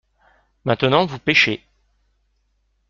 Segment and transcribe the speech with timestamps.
[0.65, 1.63] Maintenant vous pêchez.